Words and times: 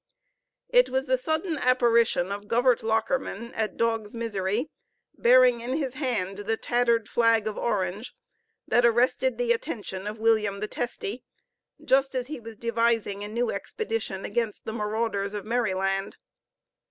It 0.69 0.89
was 0.89 1.05
the 1.05 1.15
sudden 1.15 1.59
apparition 1.59 2.31
of 2.31 2.47
Govert 2.47 2.81
Lockerman 2.81 3.53
at 3.53 3.77
Dog's 3.77 4.15
Misery, 4.15 4.67
bearing 5.15 5.61
in 5.61 5.77
his 5.77 5.93
hand 5.93 6.39
the 6.39 6.57
tattered 6.57 7.07
flag 7.07 7.45
of 7.45 7.55
Orange, 7.55 8.15
that 8.67 8.83
arrested 8.83 9.37
the 9.37 9.51
attention 9.51 10.07
of 10.07 10.17
William 10.17 10.59
the 10.59 10.67
Testy, 10.67 11.23
just 11.85 12.15
as 12.15 12.25
he 12.25 12.39
was 12.39 12.57
devising 12.57 13.23
a 13.23 13.27
new 13.27 13.51
expedition 13.51 14.25
against 14.25 14.65
the 14.65 14.73
marauders 14.73 15.35
of 15.35 15.45
Merryland. 15.45 16.17